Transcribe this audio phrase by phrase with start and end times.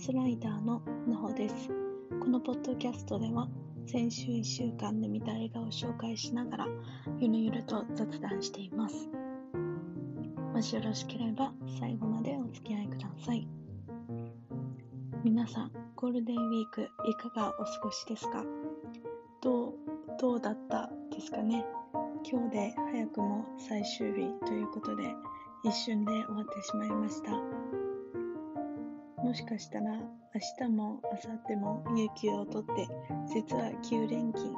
[0.00, 1.70] スライダーのなほです。
[2.20, 3.48] このポッドキャストでは
[3.84, 6.66] 先週1週間で見た映画を紹介しながら
[7.18, 9.10] ゆるゆると雑談しています。
[10.54, 13.48] もしよろしければ最後までお付き合いください。
[15.24, 18.44] 皆さん、ゴールデンウィークいかがお過ごしですか？
[19.42, 19.72] どう、
[20.20, 21.66] どうだったですかね？
[22.24, 25.12] 今日で早くも最終日ということで
[25.64, 27.32] 一瞬で終わってしまいました。
[29.22, 32.88] もしかしたら明日も明後日も有給を取って
[33.26, 34.54] 実は9連勤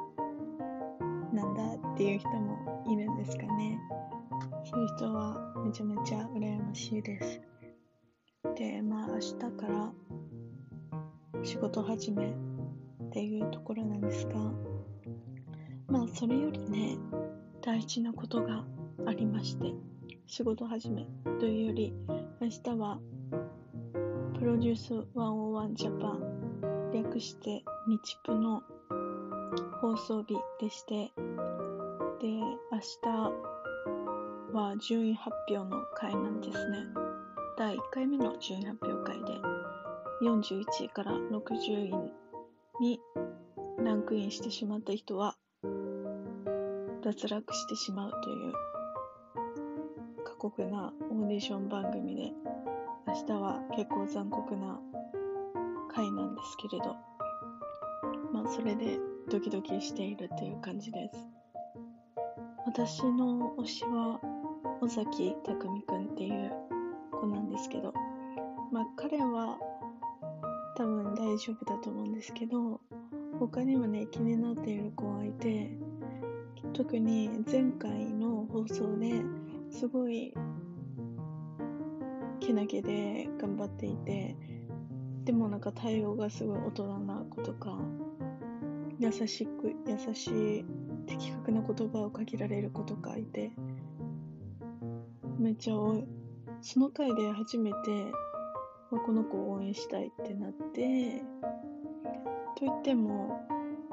[1.33, 3.79] なんだっていう人もいるんですかね。
[4.63, 7.41] そういう人はめちゃめちゃ羨ましいです。
[8.55, 9.91] で、まあ明日から
[11.43, 12.33] 仕事始めっ
[13.11, 14.35] ていうところなんですが、
[15.87, 16.97] まあそれよりね、
[17.61, 18.63] 大事なことが
[19.05, 19.73] ありまして、
[20.27, 21.07] 仕事始め
[21.39, 21.93] というより、
[22.39, 22.99] 明日は
[24.41, 26.91] プロデュース101ジャパン。
[26.91, 28.63] 略して日プの
[29.79, 31.11] 放送日でして、
[32.19, 33.07] で、明日
[34.51, 36.77] は順位発表の回なんですね。
[37.55, 39.33] 第1回目の順位発表会で、
[40.23, 41.93] 41位から60位
[42.81, 42.99] に
[43.77, 45.35] ランクインしてしまった人は、
[47.03, 48.53] 脱落してしまうという
[50.23, 52.50] 過酷なオーディション番組で、
[53.13, 54.79] 明日は結構残酷な
[55.93, 56.95] 回なんですけれど、
[58.31, 61.27] まあそれでドキドキしているという感じです。
[62.65, 64.17] 私の推しは
[64.79, 66.53] 尾崎匠くんっていう
[67.11, 67.93] 子なんですけど、
[68.71, 69.59] まあ彼は
[70.77, 72.79] 多分大丈夫だと思うんですけど、
[73.39, 75.69] 他にもね、気になっている子がいて、
[76.71, 79.21] 特に前回の放送で
[79.69, 80.33] すごい
[82.51, 84.35] けなげで頑張っていて、
[85.23, 87.77] でもなんか対応がすごい大人な子とか、
[88.99, 90.65] 優しく、優しい
[91.07, 93.51] 的確な言葉をかけられる子とかいて、
[95.39, 96.05] めっちゃ多い。
[96.61, 97.77] その回で初めて、
[98.91, 101.23] まあ、この子を応援したいってなって、
[102.57, 103.39] といっても、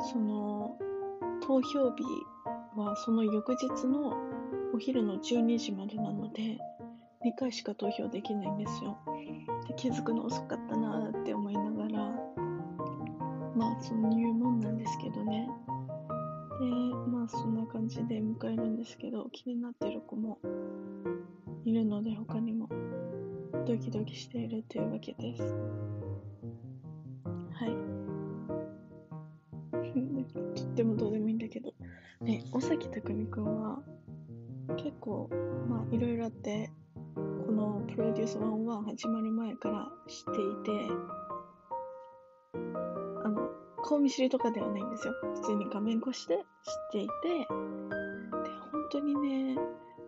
[0.00, 0.76] その、
[1.46, 2.02] 投票日
[2.76, 4.14] はその翌日の
[4.74, 6.58] お昼の12時までなので、
[7.24, 8.98] 2回しか投票できないんですよ。
[9.66, 11.88] で気づくの遅かったなって思いながら、
[13.56, 15.48] まあそういうもんなんですけどね。
[16.60, 16.66] で、
[17.10, 20.38] まあそんな感じで迎えるんですけど、気になってる子も
[21.64, 22.68] いるので他にも
[23.66, 25.42] ドキドキしているというわけです。
[27.52, 27.70] はい。
[30.54, 31.74] とってもどうでもいいんだけど。
[32.20, 33.82] ね、尾崎匠くんは
[34.76, 35.28] 結構、
[35.68, 36.70] まあいろいろあって、
[37.58, 40.70] のプロデュース101始まる前から知っていて、
[43.24, 43.50] あの、
[43.82, 45.14] 顔見知りとかではないんですよ。
[45.34, 46.42] 普通に画面越しで知っ
[46.92, 49.56] ていて、で、本当にね、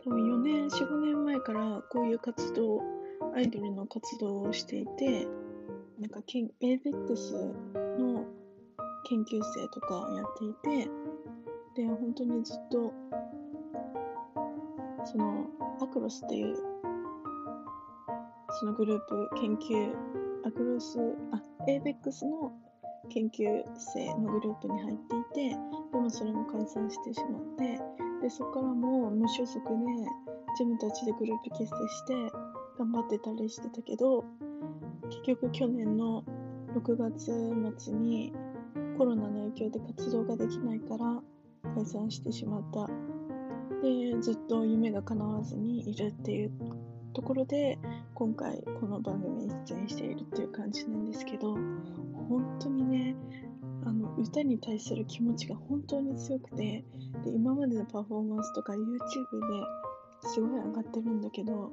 [0.05, 2.81] 多分4年、4、5年前からこういう活動、
[3.35, 5.27] アイドルの活動をしていて、
[5.99, 7.55] なんか、ABEX
[7.99, 8.25] の
[9.05, 10.55] 研究生とかやってい
[10.87, 10.91] て、
[11.75, 12.93] で、本当にずっと、
[15.05, 15.47] その、
[15.81, 16.70] アクロスっていう、
[18.65, 19.95] のグループ、研究、
[20.47, 20.99] アクロス、
[21.33, 22.53] あ、ABEX の
[23.09, 24.97] 研究生のグループに入っ
[25.33, 25.57] ていて、
[25.93, 27.81] でもそれも解散してしまって、
[28.23, 29.75] でそこからも無所属で
[30.59, 32.15] 自分たちでグループ結成して
[32.79, 34.25] 頑張ってたりしてたけど
[35.09, 36.25] 結局去年の
[36.75, 37.33] 6月
[37.79, 38.33] 末に
[38.97, 41.21] コロナの影響で活動ができないから
[41.75, 42.87] 解散してしまった。
[43.83, 46.53] でずっと夢が叶わずにいるっていう
[47.15, 47.79] ところで
[48.21, 53.17] 今回この番組に出演しているっていう感じなんですけど本当にね
[53.87, 56.85] あの歌に対する気持ちが本当に強くて
[57.25, 58.99] で今までのパフォーマンスとか YouTube で
[60.29, 61.73] すごい上がってるんだけど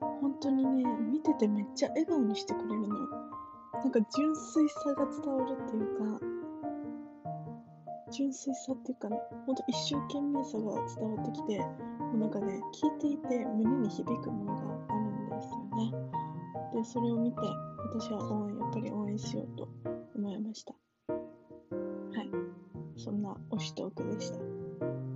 [0.00, 3.08] 本当にね見ててめっちゃ笑顔にしてくれるのよ。
[3.74, 6.20] なんか純粋さが伝わるっていうか
[8.10, 11.64] 純粋さっていうか、ね、ほんと一生懸命さが伝わってきて
[12.14, 15.92] なんかね聞いていて胸に響くものがあるんですよね。
[16.74, 17.38] でそれを見て
[17.94, 19.68] 私は応援やっぱり応援しようと
[20.14, 20.74] 思いました。
[21.08, 22.30] はい。
[22.96, 24.38] そんな推しトークでした。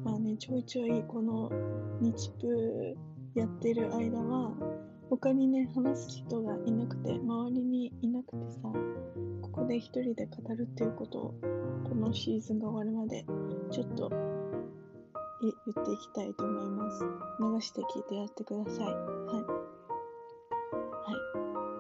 [0.05, 1.51] まあねちょいちょいこの
[2.01, 2.97] 日プ
[3.35, 4.53] やってる間は
[5.11, 8.61] 他にね話す人がいなくて周りにいなくてさ
[9.43, 11.35] ここで一人で語るっていうことを
[11.89, 13.25] このシーズンが終わるまで
[13.71, 14.11] ちょっと
[15.41, 17.05] 言っていきたいと思います。
[17.41, 18.85] 流して聞いてやってください。
[18.85, 18.95] はい。
[21.03, 21.13] は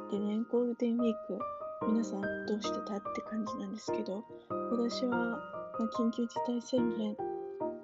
[0.08, 0.12] い。
[0.12, 1.38] でねゴールデンウィーク、
[1.86, 4.24] 皆さんどうしてたって感じなんですけど、
[4.70, 7.14] 私は、まあ、緊急事態宣言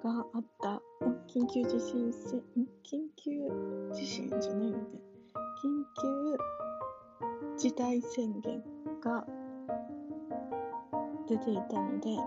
[0.03, 0.81] があった、
[1.27, 2.37] 緊急地震せ、
[2.83, 3.31] 緊急
[3.93, 4.83] 地震じゃないよね。
[5.63, 6.37] 緊急
[7.57, 8.63] 事態宣言
[9.01, 9.25] が
[11.27, 12.17] 出ていたので、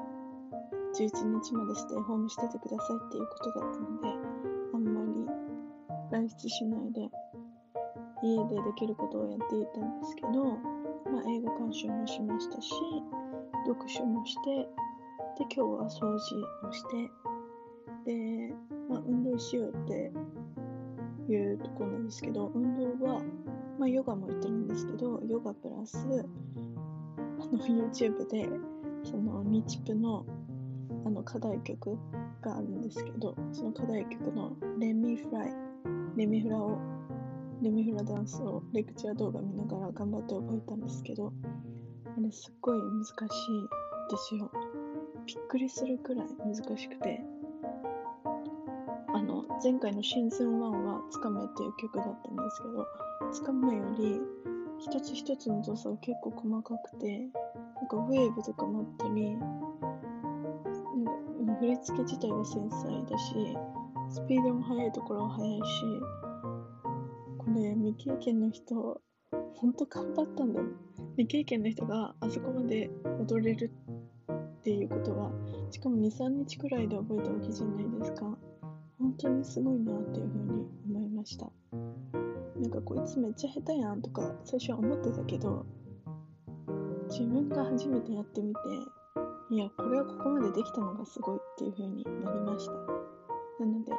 [0.94, 4.08] 11日までステイホームしててくださいっていうことだったので、
[4.74, 5.26] あんまり
[6.10, 7.08] 外出しないで、
[8.22, 10.44] 家でできることをやっていたんですけど、
[11.10, 12.70] まあ、映画鑑賞もしましたし、
[13.66, 14.68] 読書もして、
[15.38, 17.10] で、今日は掃除をして、
[18.04, 18.54] で、
[18.88, 20.12] まあ、運動しようって
[21.32, 23.22] いうところなんですけど、運動は、
[23.78, 28.48] まあ、ヨガも言ってるんですけど、ヨガプラス、あの、YouTube で、
[29.04, 30.24] その、日プの、
[31.04, 31.98] あの、課題曲
[32.42, 35.54] があるんですけど、その課題曲のレミフライ、
[36.16, 36.78] レミフラを、
[37.62, 41.32] レミフラダンスをレクチャー動画見ながら頑張って覚えたんですけど、
[42.16, 43.14] あれすっごい難しい
[44.10, 44.50] ですよ。
[45.26, 47.22] びっくりするくらい難しくて、
[49.12, 52.86] あの、前回のシーズン1はつかめっていう曲だったんですけど、
[53.32, 54.20] つかめより
[54.78, 57.28] 一つ一つの動作が結構細かくて、
[57.76, 59.36] なんかウェーブとかもあったり、
[61.46, 63.34] 振り付け自体が繊細だし、
[64.10, 65.84] スピードも速いところは速いし、
[67.38, 69.00] これ未経験の人、
[69.54, 70.66] ほんと頑張ったんだよ。
[71.16, 72.90] 未経験の人があそこまで
[73.20, 73.70] 踊れる
[74.60, 75.30] っていうことは、
[75.70, 78.36] しかも2、3日くらいで覚えたわけじゃないですか。
[78.98, 81.50] 本当にすごいなっていうふうに思いました。
[82.60, 85.64] なんかこいつめっちゃ下手やんとか最初は思ってたけど、
[87.08, 88.60] 自分が初めてやってみて、
[89.52, 92.72] いや、これはここまでできたのがすごいっていう風になりました。
[92.72, 92.78] な
[93.66, 93.90] ので、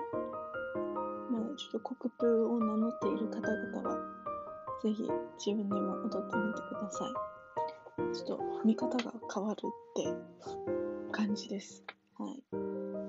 [1.30, 3.98] まあちょっとコクプーを名乗っている方々は、
[4.81, 5.03] ぜひ
[5.45, 8.15] 自分でも踊ってみてください。
[8.15, 11.83] ちょっと見方が変わるって感じです。
[12.18, 12.33] は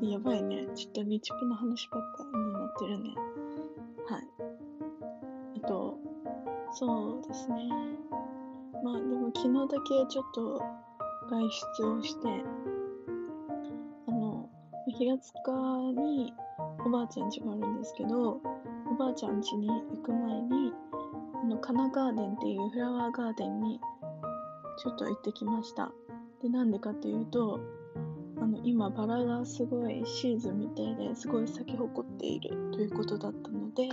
[0.02, 0.10] い。
[0.10, 0.66] やばいね。
[0.74, 3.14] ちょっと日プの話ばっかになってるね。
[4.08, 4.28] はい。
[5.62, 5.96] あと、
[6.72, 7.68] そうですね。
[8.82, 10.81] まあでも昨日だけちょっと
[11.32, 12.28] 外出をして、
[14.06, 14.50] あの、
[14.86, 15.50] 平塚
[15.96, 16.34] に
[16.84, 18.32] おばあちゃん家があるんですけど、
[18.90, 20.72] おばあちゃん家に行く前に、
[21.42, 23.80] あの、カナガーデンっていうフラワーガーデンに
[24.76, 25.90] ちょっと行ってきました。
[26.42, 27.58] で、なんでかっていうと、
[28.38, 33.88] あの、今バラがすごいシーズンみたいですごい咲き誇っているということだったので、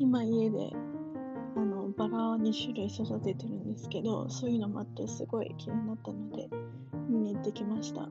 [0.00, 0.72] 今家で
[1.56, 6.48] あのバラを2種類育ててるんですけどそういうのもあってすごい気になったので
[7.16, 8.08] 見に行ってきました、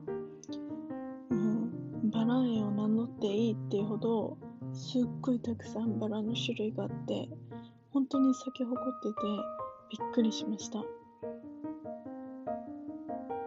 [1.30, 4.36] うん、バラ園を名乗っていいっていうほど
[4.72, 7.28] すっごいたくさんバラの種類があって
[7.90, 9.14] 本当に咲き誇ってて
[9.90, 10.82] びっくりしました、う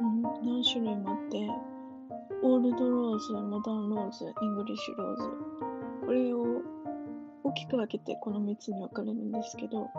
[0.05, 1.47] ん、何種類もあって
[2.41, 5.23] オールドローズ、モダンローズ、イングリッシュローズ。
[6.05, 6.61] これを
[7.43, 9.89] 大きく分けてこの3つに分かれるんですけど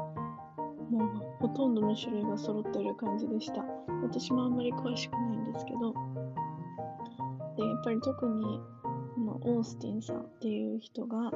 [0.91, 1.09] もう
[1.39, 3.65] ほとんどの種類が揃ってる感じでした。
[4.03, 5.95] 私もあんまり詳しくないんですけど。
[7.57, 8.61] でやっぱり特に
[9.15, 11.31] このオースティンさんっていう人が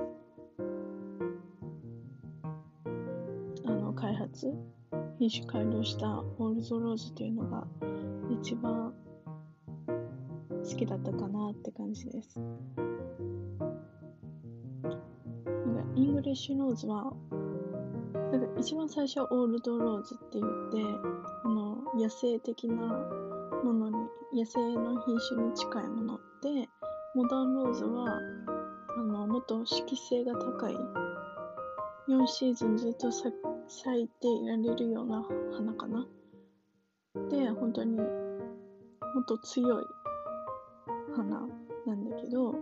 [3.66, 4.52] あの開発
[5.18, 7.66] 品種改良したオールゾローズっていうのが
[8.30, 8.92] 一番
[10.48, 12.40] 好きだったかなって感じです。
[15.96, 17.12] イングリッシュローズは
[18.34, 20.82] なんか一番最初はオールドローズって言って
[21.44, 22.74] あの野生的な
[23.62, 23.96] ものに
[24.34, 26.68] 野生の品種に近いもので
[27.14, 28.18] モダンローズは
[28.96, 30.74] あのもっと四季性が高い
[32.08, 35.24] 4シーズンずっと咲いていられるような
[35.56, 36.04] 花かな。
[37.30, 38.02] で本当にも
[39.22, 39.84] っと強い
[41.14, 41.46] 花
[41.86, 42.60] なんだけども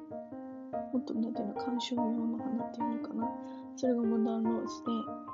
[0.98, 3.28] っとなんていうの観賞用の花っていうのかな。
[3.76, 5.31] それがモダンローズで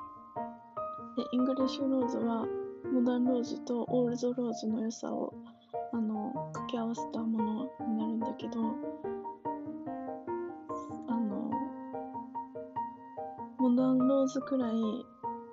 [1.19, 2.47] で、イングリッシュローズは、
[2.93, 5.33] モダンローズとオールドローズの良さを、
[5.91, 8.61] あの、掛け合わせたものになるんだけど、
[11.09, 11.51] あの、
[13.57, 14.71] モダンローズくらい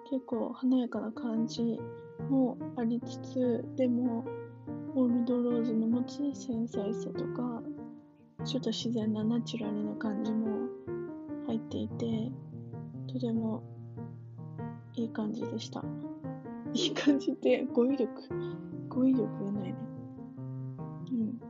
[0.08, 1.80] 結構華やかな感じ
[2.30, 4.24] もありつつ、でも、
[4.94, 7.60] オールドローズの持つ繊細さとか、
[8.44, 10.68] ちょっと自然なナチュラルな感じも
[11.48, 12.30] 入っていて、
[13.12, 13.64] とても
[14.96, 15.84] いい感じでした。
[16.72, 18.10] いい感じって語彙力、
[18.88, 19.74] 語彙力がないね。
[21.12, 21.40] うん。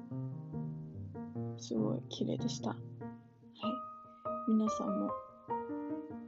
[1.56, 2.70] すごい綺麗でした。
[2.70, 2.78] はい。
[4.48, 5.10] 皆さんも、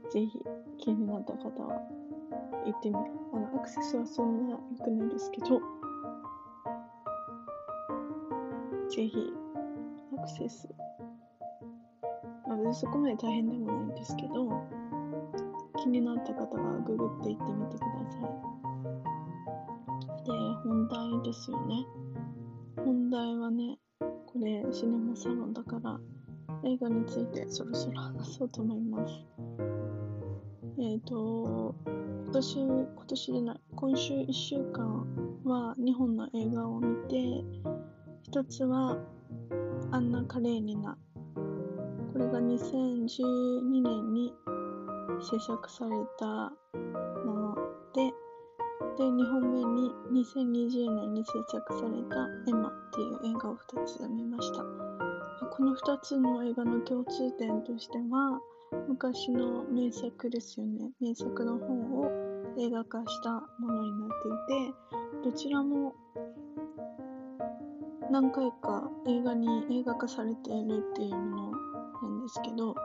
[0.09, 0.39] ぜひ
[0.77, 1.81] 気になった方は
[2.65, 3.01] 行ってみる。
[3.33, 5.59] あの、アクセスはそんな良くないですけど、
[8.89, 9.33] ぜひ、
[10.17, 10.69] アクセス。
[12.47, 14.78] まあ、そこまで大変でもないんですけど、
[15.81, 18.21] 気になった方はググって行ってみてください。
[20.25, 20.31] で、
[20.63, 21.85] 本題ですよね。
[22.83, 25.99] 本題はね、これシネマサロンだから
[26.65, 29.13] 映画についてそろそろ話そうと思います。
[30.79, 35.07] えっ、ー、と、今年、今年でない、今週1週間
[35.45, 37.43] は2本の映画を見て、
[38.23, 38.97] 一つは
[39.91, 40.97] アンナ・カレーニナ。
[42.13, 44.33] これが2012年に
[45.21, 46.25] 制作された
[47.25, 47.55] もの
[47.93, 48.13] で、
[48.97, 49.91] で、2本目に
[50.23, 54.63] 2020年に制作されたエマっていう映画を2つ見ました。
[55.51, 58.39] この2つの映画の共通点としては、
[58.87, 60.91] 昔の名作ですよね。
[60.99, 62.11] 名作の本を
[62.57, 64.71] 映画化したものになってい
[65.23, 65.93] て、どちらも
[68.11, 71.51] 何回か映画に映画化されているっていうもの
[72.01, 72.75] なんですけど、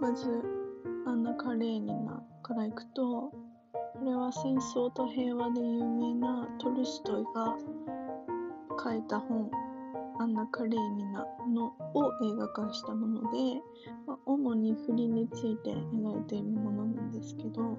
[0.00, 0.59] まず、
[1.06, 3.32] アンナ・カレーニナからいくと、こ
[4.04, 7.56] れは戦争と平和で有名なトルストイが
[8.82, 9.50] 書いた本
[10.20, 13.60] アンナ・カレーニナのを映画化したもので、
[14.06, 17.78] まあ、主に不倫について描いているものなんですけど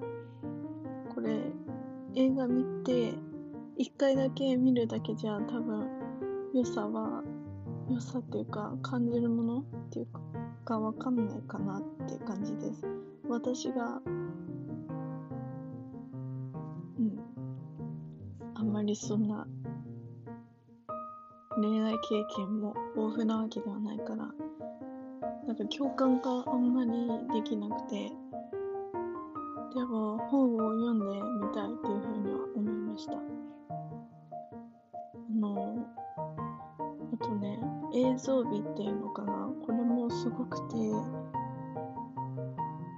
[1.14, 1.38] これ
[2.16, 3.14] 映画見て
[3.78, 5.88] 1回だけ見るだけじゃ多分
[6.52, 7.22] 良さは
[7.88, 10.20] 良さっていうか感じるものっていうか
[10.64, 12.86] が分かんないかなって感じです。
[13.28, 14.00] 私が
[18.54, 19.46] あんまりそんな
[21.56, 24.16] 恋愛経験も豊富なわけではないから、
[25.46, 26.90] なんか共感があんまり
[27.34, 28.12] できなくて、
[29.74, 31.06] でも本を読んで
[31.46, 32.71] みたいっていうふうには思
[37.94, 40.76] 映像美っていうのかな、これもすごくて、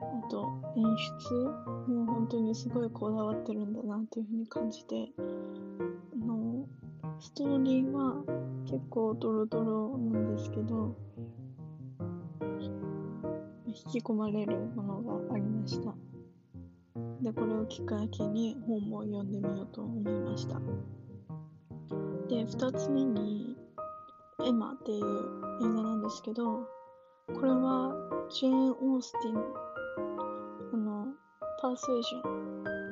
[0.00, 0.46] あと
[0.76, 1.34] 演出
[1.92, 6.66] もう本当にすごいこだわってるんだなっていうふうに感じてあの、
[7.20, 8.22] ストーリーは
[8.66, 10.96] 結構ドロドロなんですけど、
[13.66, 15.94] 引き込まれるものがありました。
[17.20, 20.60] で、これをきっかけに本も読んでみようと思いました。
[22.28, 23.43] で、2つ目に、
[24.46, 25.04] エマっていう
[25.62, 26.68] 映画なんですけど、
[27.28, 27.94] これは
[28.30, 29.38] ジェーン・オースティン、
[30.74, 31.06] あの、
[31.62, 32.28] パースエージョ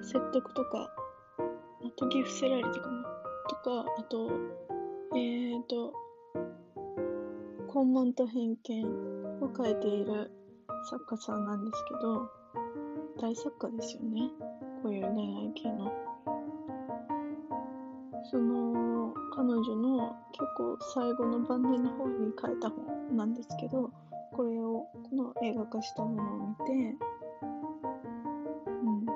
[0.01, 0.91] ン、説得とか、
[1.99, 3.05] 解き伏せられたかな
[3.51, 4.31] とか、あと、
[5.15, 5.93] えーと、
[7.69, 8.87] 肛門と偏見
[9.43, 10.31] を書いている
[10.89, 12.31] 作家さんなんですけど、
[13.21, 14.31] 大作家ですよね。
[14.83, 15.93] こういう恋愛系の。
[18.33, 23.91] その、彼女の結構最後の晩年の方に書いた本なんですけど、
[24.33, 26.97] これを、この映画化したものを見て、
[28.83, 29.13] うん、こ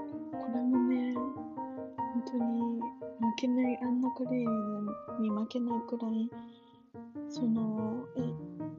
[0.52, 6.30] れもね本当に負けない、あんなクレームに負けないくらい、
[7.30, 8.04] その、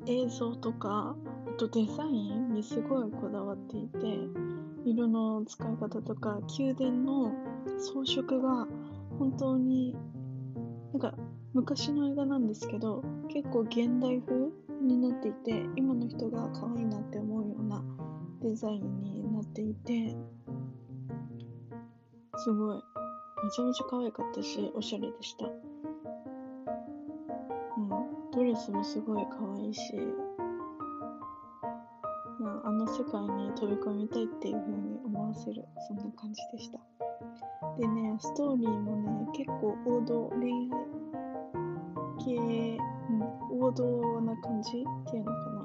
[0.05, 1.15] 映像とか、
[1.47, 4.19] あとデザインにすごいこだわっていて、
[4.85, 7.33] 色の使い方とか、宮殿の
[7.79, 8.67] 装飾が
[9.17, 9.95] 本当に、
[10.93, 11.13] なんか
[11.53, 14.51] 昔の映画なんですけど、結構現代風
[14.81, 17.83] になっていて、今の人が可愛いなって思うような
[18.41, 20.15] デザインになっていて、
[22.37, 22.77] すごい
[23.43, 25.45] めちゃめちゃ可愛かったし、おしゃれでした。
[25.45, 25.49] う
[27.81, 27.89] ん。
[28.31, 29.81] ドレスもすごい可愛いし、
[32.63, 36.79] あの世界に飛び込みたいっていう風に思わせる、そんな感じでした。
[37.77, 40.69] でね、ストーリーもね、結構王道、恋愛
[42.25, 42.77] 系、
[43.09, 45.57] うん、王道な感じっていうのかな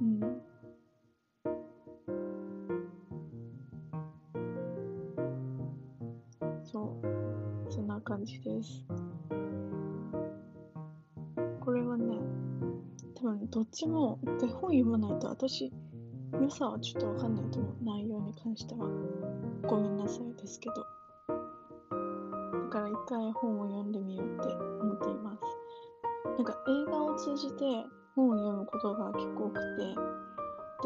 [0.00, 0.20] うん
[6.64, 6.96] そ
[7.68, 7.94] うそんな。
[8.04, 8.84] 感じです。
[11.60, 12.18] これはね、
[13.14, 15.72] 多分どっちも一回本読まないと私、
[16.40, 17.74] 良さはちょっとわかんないと思う。
[17.84, 18.88] 内容に関しては。
[19.66, 20.74] ごめんなさいですけど。
[20.76, 20.84] だ
[22.70, 25.40] から一回本を読んでみようって思っています。
[26.36, 27.64] なんか映画を通じて
[28.16, 29.86] 本を読むことが結構多くて、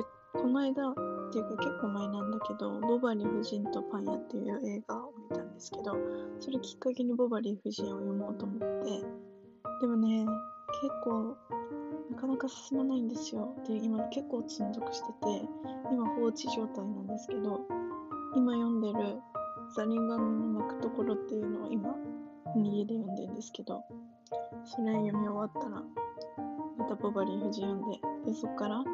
[0.03, 0.95] で、この間っ
[1.33, 5.97] ていうか結構前なんだけど、ボバリー夫人とパン屋っていう映画を見たんですけど、
[6.41, 8.91] それきっかけにボバリー夫人を読もうと思って、
[9.81, 10.27] でもね、
[10.83, 11.37] 結構、
[12.19, 13.55] かなか進まないんですよ。
[13.67, 15.49] で、今結構積んどくしてて、
[15.91, 17.61] 今放置状態なんですけど、
[18.35, 19.21] 今読んでる
[19.75, 21.95] ザリガニの鳴くところっていうのを今、
[22.57, 23.85] 家で読んでるんですけど、
[24.65, 25.83] それ読み終わったら、
[26.77, 28.85] またボバリー富士読んで、で、そこから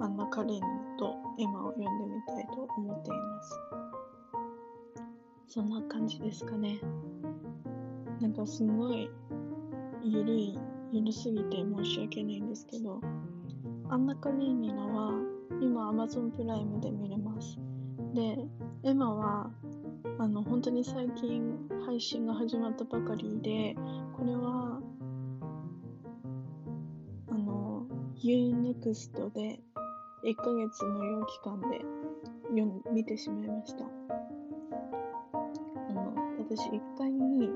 [0.00, 0.60] アンナ・カレーニ
[0.98, 3.60] とエマを読んでみたいと思っています。
[5.48, 6.78] そんな感じですかね。
[8.20, 9.10] なんかすごい、
[10.02, 10.58] ゆるい、
[10.92, 13.00] ゆるすぎて申し訳ないんですけど、
[13.88, 15.12] アンナ・カレーニナは
[15.60, 17.58] 今 Amazon プライムで見れます。
[18.14, 18.38] で、
[18.82, 19.50] エマは
[20.18, 21.56] あの本当に最近
[21.86, 23.74] 配信が始まったばかりで
[24.14, 24.80] これは
[27.30, 27.86] あの
[28.22, 29.60] UNEXT で
[30.24, 31.80] 1ヶ月無料期間で
[32.50, 33.84] 読見てしまいました
[35.88, 37.48] あの私1回に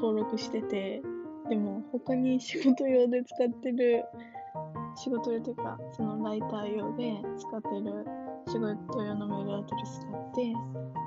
[0.00, 1.02] 登録してて
[1.48, 4.04] でも他に仕事用で使ってる
[4.96, 10.52] 仕事用というかそのライター用で使ってる仕事用のメールアドレスがあって、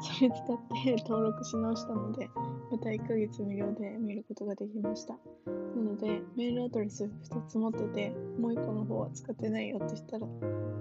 [0.02, 2.30] それ使って 登録し直したので、
[2.72, 5.18] また1ヶ月無料で見ることができました。
[5.76, 10.30] なので、メールアドレス2つ持ってて、もう1個の方は使ってないよってしたら、っ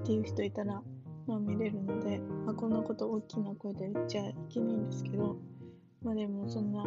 [0.05, 0.83] ていう人いたら、
[1.27, 5.37] まあ見れるので、まあ、こんなこと大きな声で言っちゃいけないんですけど、
[6.03, 6.85] まあでもそんな、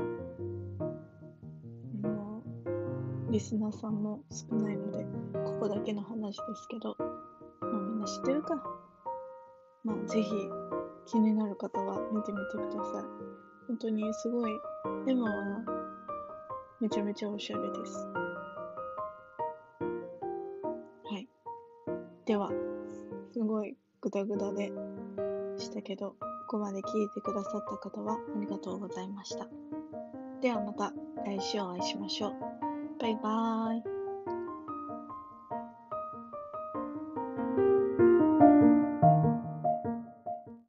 [3.29, 5.05] リスナーさんも少ないので、
[5.45, 6.95] ここだけの話ですけど、
[7.59, 8.55] まあみんな知ってるか
[9.83, 10.31] まあ、ぜひ
[11.05, 13.03] 気になる方は見てみてください。
[13.67, 14.51] 本当にすごい、
[15.07, 15.63] エマは
[16.81, 18.07] めちゃめちゃおしゃれです。
[21.03, 21.27] はい。
[22.25, 22.51] では、
[23.33, 24.71] すごいグダグダで
[25.57, 26.17] したけど、こ
[26.47, 29.47] こまで聞いてくださった方はありがとうございました。
[30.41, 30.93] ではまた
[31.25, 32.54] 来週お会いしましょう。
[32.99, 33.94] バイバーイ。